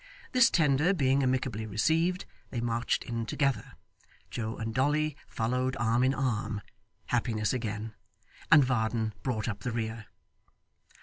[0.31, 3.73] This tender being amicably received, they marched in together;
[4.31, 6.61] Joe and Dolly followed, arm in arm,
[7.05, 7.93] (happiness again!)
[8.51, 10.07] and Varden brought up the rear.